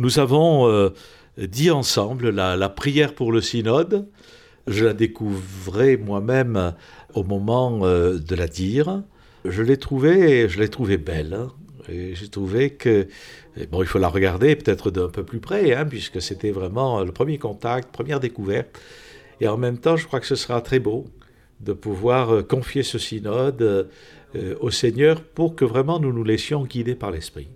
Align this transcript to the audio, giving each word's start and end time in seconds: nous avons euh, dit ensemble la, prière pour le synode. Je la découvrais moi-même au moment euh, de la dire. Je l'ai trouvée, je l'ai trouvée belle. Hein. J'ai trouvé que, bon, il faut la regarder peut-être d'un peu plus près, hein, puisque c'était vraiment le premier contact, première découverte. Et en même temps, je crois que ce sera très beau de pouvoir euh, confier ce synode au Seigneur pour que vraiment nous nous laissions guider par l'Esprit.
nous 0.00 0.18
avons 0.18 0.66
euh, 0.66 0.90
dit 1.36 1.70
ensemble 1.70 2.30
la, 2.30 2.68
prière 2.70 3.14
pour 3.14 3.32
le 3.32 3.42
synode. 3.42 4.08
Je 4.66 4.86
la 4.86 4.94
découvrais 4.94 5.98
moi-même 5.98 6.74
au 7.14 7.22
moment 7.22 7.80
euh, 7.82 8.18
de 8.18 8.34
la 8.34 8.48
dire. 8.48 9.02
Je 9.44 9.62
l'ai 9.62 9.76
trouvée, 9.76 10.48
je 10.48 10.58
l'ai 10.58 10.68
trouvée 10.68 10.96
belle. 10.96 11.34
Hein. 11.34 11.48
J'ai 11.88 12.28
trouvé 12.28 12.70
que, 12.70 13.08
bon, 13.70 13.82
il 13.82 13.86
faut 13.86 13.98
la 13.98 14.08
regarder 14.08 14.56
peut-être 14.56 14.90
d'un 14.90 15.08
peu 15.08 15.24
plus 15.24 15.40
près, 15.40 15.74
hein, 15.74 15.84
puisque 15.84 16.22
c'était 16.22 16.50
vraiment 16.50 17.02
le 17.02 17.12
premier 17.12 17.36
contact, 17.36 17.92
première 17.92 18.20
découverte. 18.20 18.80
Et 19.40 19.48
en 19.48 19.58
même 19.58 19.76
temps, 19.76 19.96
je 19.96 20.06
crois 20.06 20.20
que 20.20 20.26
ce 20.26 20.36
sera 20.36 20.62
très 20.62 20.78
beau 20.78 21.06
de 21.60 21.74
pouvoir 21.74 22.34
euh, 22.34 22.42
confier 22.42 22.82
ce 22.82 22.98
synode 22.98 23.90
au 24.60 24.70
Seigneur 24.70 25.20
pour 25.22 25.56
que 25.56 25.64
vraiment 25.64 25.98
nous 25.98 26.12
nous 26.12 26.22
laissions 26.22 26.64
guider 26.64 26.94
par 26.94 27.10
l'Esprit. 27.10 27.48